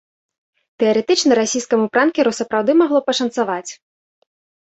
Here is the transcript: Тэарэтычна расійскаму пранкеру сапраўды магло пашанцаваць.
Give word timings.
Тэарэтычна 0.83 1.33
расійскаму 1.39 1.85
пранкеру 1.97 2.31
сапраўды 2.39 2.71
магло 2.81 2.99
пашанцаваць. 3.09 3.71